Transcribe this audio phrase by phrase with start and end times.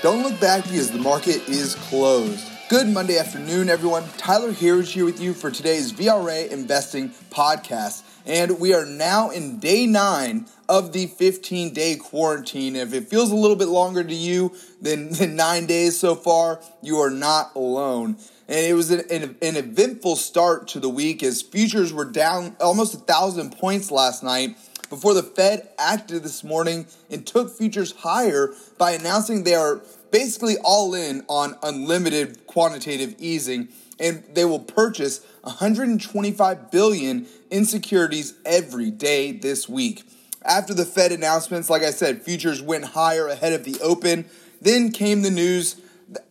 [0.00, 2.46] Don't look back because the market is closed.
[2.68, 4.04] Good Monday afternoon, everyone.
[4.16, 8.04] Tyler here is here with you for today's VRA Investing Podcast.
[8.24, 12.76] And we are now in day nine of the 15 day quarantine.
[12.76, 16.60] If it feels a little bit longer to you than, than nine days so far,
[16.80, 18.18] you are not alone.
[18.46, 22.56] And it was an, an, an eventful start to the week as futures were down
[22.60, 24.56] almost a thousand points last night
[24.90, 30.56] before the Fed acted this morning and took futures higher by announcing they are basically
[30.64, 33.68] all in on unlimited quantitative easing
[34.00, 40.04] and they will purchase 125 billion in securities every day this week.
[40.44, 44.26] After the Fed announcements, like I said, futures went higher ahead of the open.
[44.62, 45.80] Then came the news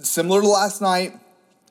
[0.00, 1.18] similar to last night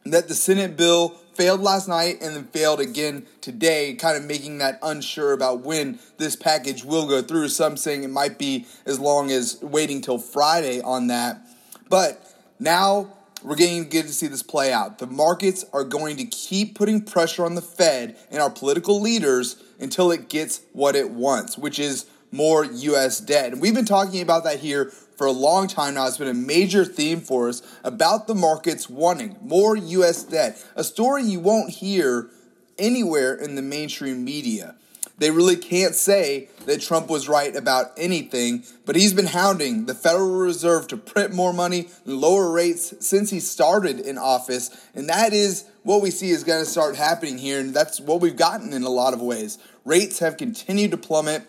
[0.05, 4.57] that the Senate bill failed last night and then failed again today, kind of making
[4.57, 7.47] that unsure about when this package will go through.
[7.47, 11.39] Some saying it might be as long as waiting till Friday on that.
[11.87, 12.21] But
[12.59, 14.99] now we're getting good to see this play out.
[14.99, 19.63] The markets are going to keep putting pressure on the Fed and our political leaders
[19.79, 23.53] until it gets what it wants, which is more US debt.
[23.53, 26.07] And we've been talking about that here for a long time now.
[26.07, 30.83] It's been a major theme for us about the markets wanting more US debt, a
[30.83, 32.29] story you won't hear
[32.77, 34.75] anywhere in the mainstream media.
[35.17, 39.93] They really can't say that Trump was right about anything, but he's been hounding the
[39.93, 44.69] Federal Reserve to print more money and lower rates since he started in office.
[44.95, 47.59] And that is what we see is going to start happening here.
[47.59, 49.57] And that's what we've gotten in a lot of ways.
[49.83, 51.43] Rates have continued to plummet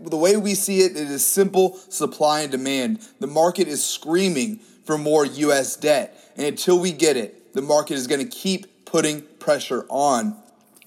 [0.00, 3.00] the way we see it, it is simple supply and demand.
[3.20, 6.18] The market is screaming for more US debt.
[6.36, 10.36] And until we get it, the market is going to keep putting pressure on.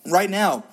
[0.06, 0.64] Right now,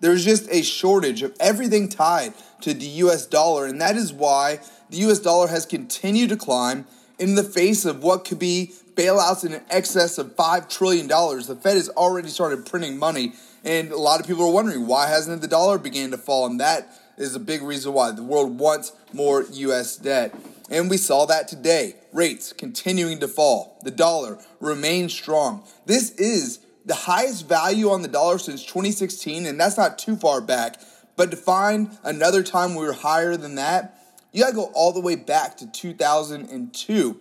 [0.00, 3.66] there's just a shortage of everything tied to the US dollar.
[3.66, 6.86] And that is why the US dollar has continued to climb
[7.18, 11.06] in the face of what could be bailouts in excess of $5 trillion.
[11.06, 13.32] The Fed has already started printing money.
[13.64, 16.46] And a lot of people are wondering why hasn't the dollar began to fall?
[16.46, 16.88] And that
[17.22, 19.96] is a big reason why the world wants more U.S.
[19.96, 20.34] debt.
[20.70, 21.96] And we saw that today.
[22.12, 23.78] Rates continuing to fall.
[23.82, 25.64] The dollar remains strong.
[25.86, 30.40] This is the highest value on the dollar since 2016, and that's not too far
[30.40, 30.80] back.
[31.16, 33.98] But to find another time we were higher than that,
[34.32, 37.20] you gotta go all the way back to 2002.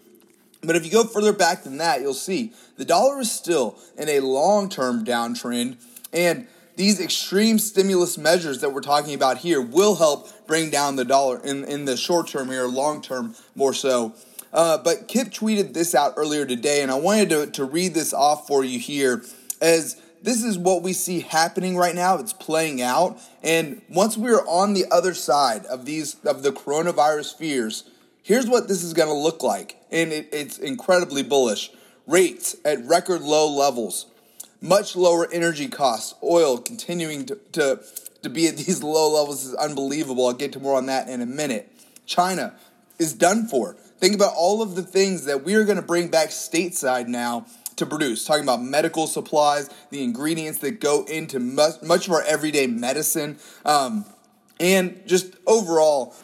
[0.64, 4.10] But if you go further back than that, you'll see the dollar is still in
[4.10, 5.78] a long term downtrend.
[6.14, 11.06] And these extreme stimulus measures that we're talking about here will help bring down the
[11.06, 14.14] dollar in, in the short term here, long term more so.
[14.54, 18.14] Uh, but Kip tweeted this out earlier today, and I wanted to, to read this
[18.14, 19.24] off for you here
[19.62, 22.18] as this is what we see happening right now.
[22.18, 23.20] It's playing out.
[23.42, 27.90] And once we're on the other side of these of the coronavirus fears,
[28.22, 29.78] here's what this is going to look like.
[29.92, 31.72] And it, it's incredibly bullish.
[32.08, 34.08] Rates at record low levels
[34.62, 36.14] much lower energy costs.
[36.24, 37.80] Oil continuing to, to,
[38.22, 40.28] to be at these low levels is unbelievable.
[40.28, 41.72] I'll get to more on that in a minute.
[42.06, 42.56] China
[43.00, 43.74] is done for.
[43.74, 47.46] Think about all of the things that we are going to bring back stateside now
[47.76, 48.26] to produce.
[48.26, 53.40] Talking about medical supplies, the ingredients that go into much, much of our everyday medicine,
[53.66, 54.06] um,
[54.60, 56.16] and just overall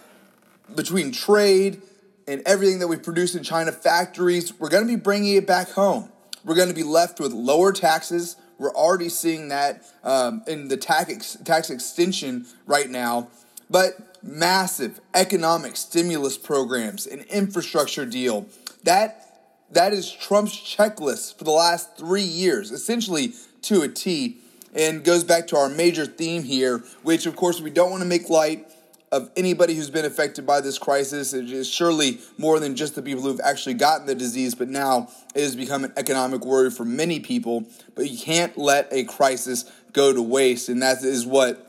[0.75, 1.81] between trade
[2.27, 5.69] and everything that we produce in China factories, we're going to be bringing it back
[5.71, 6.11] home
[6.47, 8.37] we're going to be left with lower taxes.
[8.57, 13.27] We're already seeing that um, in the tax, tax extension right now.
[13.69, 18.47] But massive economic stimulus programs, an infrastructure deal.
[18.83, 19.25] That
[19.71, 24.37] that is Trump's checklist for the last three years, essentially to a T,
[24.73, 28.07] and goes back to our major theme here, which of course we don't want to
[28.07, 28.71] make light
[29.11, 31.33] of anybody who's been affected by this crisis.
[31.33, 35.09] It is surely more than just the people who've actually gotten the disease, but now
[35.33, 37.65] it has become an economic worry for many people.
[37.95, 41.63] But you can't let a crisis go to waste, and that is what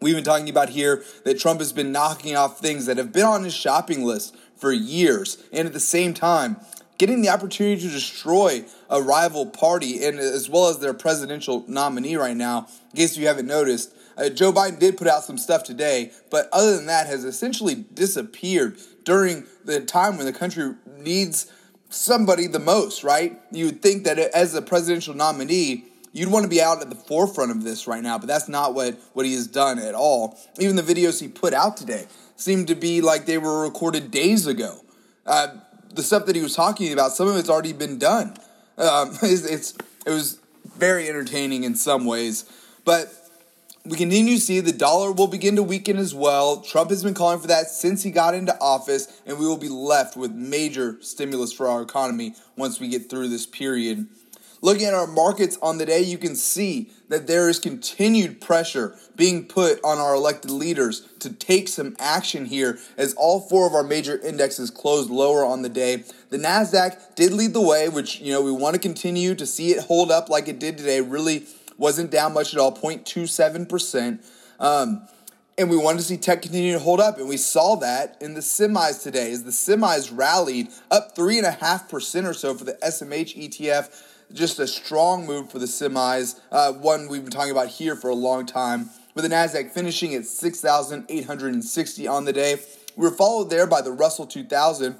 [0.00, 3.24] we've been talking about here that Trump has been knocking off things that have been
[3.24, 6.56] on his shopping list for years, and at the same time,
[6.98, 12.16] getting the opportunity to destroy a rival party and as well as their presidential nominee
[12.16, 12.66] right now.
[12.90, 16.48] In case you haven't noticed, uh, Joe Biden did put out some stuff today, but
[16.52, 21.50] other than that, has essentially disappeared during the time when the country needs
[21.88, 23.40] somebody the most, right?
[23.50, 26.96] You would think that as a presidential nominee, you'd want to be out at the
[26.96, 30.38] forefront of this right now, but that's not what, what he has done at all.
[30.58, 32.06] Even the videos he put out today
[32.36, 34.80] seemed to be like they were recorded days ago.
[35.26, 35.48] Uh,
[35.94, 38.36] the stuff that he was talking about, some of it's already been done.
[38.78, 39.74] Um, it's, it's,
[40.06, 40.38] it was
[40.76, 42.44] very entertaining in some ways,
[42.84, 43.12] but
[43.84, 46.60] we continue to see the dollar will begin to weaken as well.
[46.60, 49.68] Trump has been calling for that since he got into office, and we will be
[49.68, 54.06] left with major stimulus for our economy once we get through this period.
[54.62, 58.94] Looking at our markets on the day, you can see that there is continued pressure
[59.16, 63.72] being put on our elected leaders to take some action here as all four of
[63.72, 66.04] our major indexes closed lower on the day.
[66.28, 69.70] The Nasdaq did lead the way, which, you know, we want to continue to see
[69.70, 71.00] it hold up like it did today.
[71.00, 71.46] Really
[71.80, 74.22] wasn't down much at all, 0.27%.
[74.60, 75.08] Um,
[75.56, 78.34] and we wanted to see tech continue to hold up, and we saw that in
[78.34, 84.04] the semis today as the semis rallied up 3.5% or so for the SMH ETF
[84.32, 88.10] just a strong move for the semis, uh, one we've been talking about here for
[88.10, 88.90] a long time.
[89.14, 92.56] With the Nasdaq finishing at 6,860 on the day,
[92.94, 94.94] we were followed there by the Russell 2000,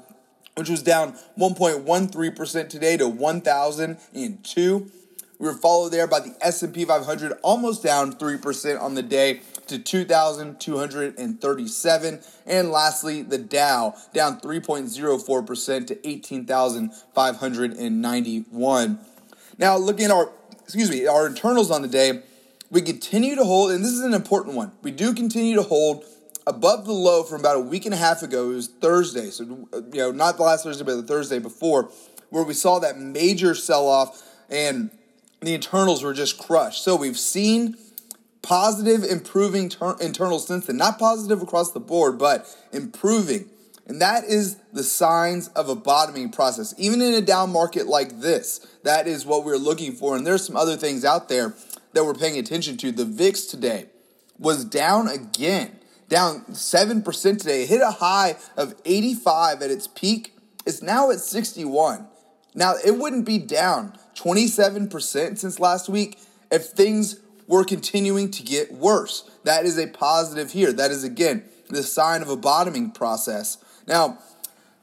[0.55, 4.91] which was down 1.13% today to 1,002.
[5.41, 9.79] We were followed there by the S&P 500, almost down 3% on the day to
[9.79, 12.19] 2,237.
[12.45, 18.99] And lastly, the Dow down 3.04% to 18,591.
[19.57, 22.21] Now, looking at our, excuse me, our internals on the day,
[22.69, 24.73] we continue to hold, and this is an important one.
[24.83, 26.05] We do continue to hold
[26.45, 28.51] above the low from about a week and a half ago.
[28.51, 31.89] It was Thursday, so you know, not the last Thursday, but the Thursday before,
[32.29, 34.91] where we saw that major sell off and
[35.41, 36.83] the internals were just crushed.
[36.83, 37.75] So we've seen
[38.41, 40.77] positive, improving ter- internals since then.
[40.77, 43.49] Not positive across the board, but improving.
[43.87, 46.73] And that is the signs of a bottoming process.
[46.77, 50.15] Even in a down market like this, that is what we're looking for.
[50.15, 51.55] And there's some other things out there
[51.93, 52.91] that we're paying attention to.
[52.91, 53.87] The VIX today
[54.37, 57.63] was down again, down 7% today.
[57.63, 60.35] It hit a high of 85 at its peak.
[60.65, 62.07] It's now at 61.
[62.53, 66.19] Now, it wouldn't be down 27% since last week
[66.51, 69.29] if things were continuing to get worse.
[69.43, 70.71] That is a positive here.
[70.71, 73.57] That is, again, the sign of a bottoming process.
[73.87, 74.19] Now,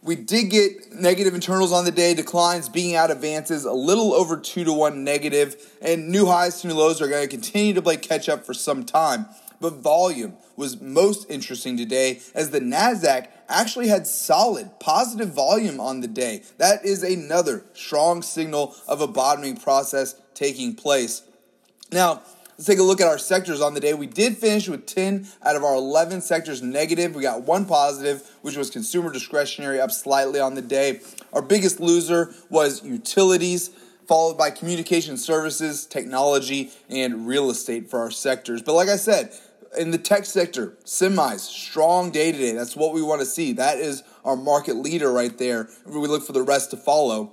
[0.02, 4.36] we did get negative internals on the day, declines being out advances a little over
[4.36, 7.82] two to one negative, and new highs to new lows are going to continue to
[7.82, 9.26] play catch up for some time.
[9.60, 16.00] But volume was most interesting today as the NASDAQ actually had solid positive volume on
[16.00, 16.42] the day.
[16.58, 21.22] That is another strong signal of a bottoming process taking place.
[21.90, 22.22] Now,
[22.58, 23.94] Let's take a look at our sectors on the day.
[23.94, 27.14] We did finish with 10 out of our 11 sectors negative.
[27.14, 30.98] We got one positive, which was consumer discretionary, up slightly on the day.
[31.32, 33.70] Our biggest loser was utilities,
[34.08, 38.60] followed by communication services, technology, and real estate for our sectors.
[38.60, 39.32] But like I said,
[39.76, 42.52] in the tech sector, semis, strong day today.
[42.52, 43.52] That's what we want to see.
[43.52, 45.68] That is our market leader right there.
[45.86, 47.32] We look for the rest to follow.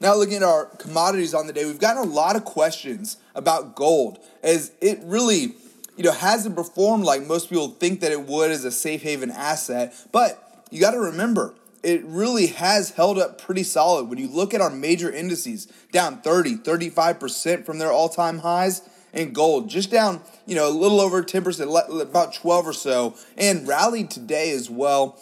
[0.00, 3.76] Now, looking at our commodities on the day, we've gotten a lot of questions about
[3.76, 5.54] gold as it really,
[5.96, 9.30] you know, hasn't performed like most people think that it would as a safe haven
[9.30, 9.94] asset.
[10.10, 14.08] But you got to remember, it really has held up pretty solid.
[14.08, 18.82] When you look at our major indices, down 30, 35% from their all time highs,
[19.12, 23.66] and gold just down, you know, a little over 10%, about 12 or so, and
[23.66, 25.18] rallied today as well.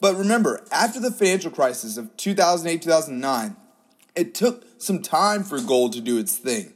[0.00, 3.56] But remember, after the financial crisis of 2008, 2009,
[4.14, 6.72] it took some time for gold to do its thing.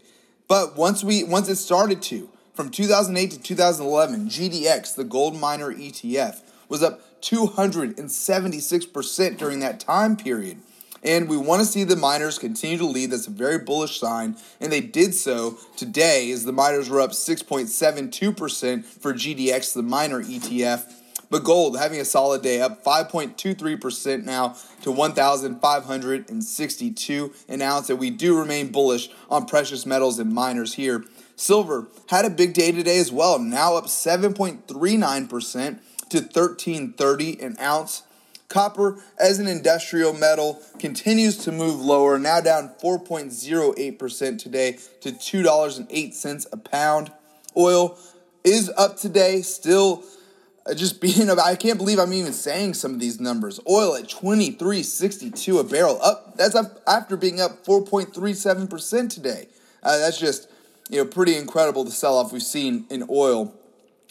[0.48, 5.72] But once we once it started to, from 2008 to 2011, GDX, the gold miner
[5.72, 10.58] ETF, was up 276% during that time period.
[11.02, 13.10] And we want to see the miners continue to lead.
[13.10, 14.36] That's a very bullish sign.
[14.60, 20.22] And they did so today as the miners were up 6.72% for GDX, the miner
[20.22, 20.92] ETF.
[21.30, 27.88] But gold having a solid day, up 5.23% now to 1,562 an ounce.
[27.88, 31.04] And we do remain bullish on precious metals and miners here.
[31.36, 35.78] Silver had a big day today as well, now up 7.39%
[36.10, 38.02] to 1330 an ounce.
[38.50, 46.46] Copper, as an industrial metal, continues to move lower, now down 4.08% today to $2.08
[46.52, 47.12] a pound.
[47.56, 47.96] Oil
[48.44, 50.04] is up today, still
[50.66, 53.60] uh, just being I can't believe I'm even saying some of these numbers.
[53.68, 59.46] Oil at 23.62 a barrel up that's up after being up 4.37% today.
[59.82, 60.50] Uh, that's just
[60.90, 63.54] you know pretty incredible the sell off we've seen in oil.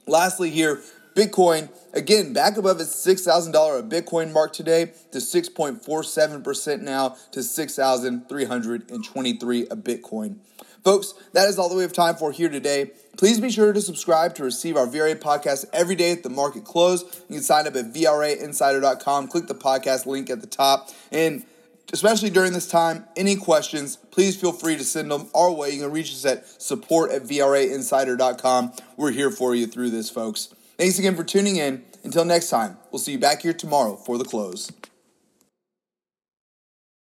[0.08, 0.82] Lastly here,
[1.20, 9.62] Bitcoin again back above its $6,000 a Bitcoin mark today to 6.47% now to 6,323
[9.64, 10.38] a Bitcoin.
[10.82, 12.92] Folks, that is all that we have time for here today.
[13.18, 16.64] Please be sure to subscribe to receive our VRA podcast every day at the market
[16.64, 17.04] close.
[17.28, 21.44] You can sign up at VRAinsider.com, click the podcast link at the top, and
[21.92, 23.04] especially during this time.
[23.18, 25.72] Any questions, please feel free to send them our way.
[25.72, 28.72] You can reach us at support at VRAinsider.com.
[28.96, 30.54] We're here for you through this, folks.
[30.80, 31.84] Thanks again for tuning in.
[32.06, 34.72] Until next time, we'll see you back here tomorrow for the close.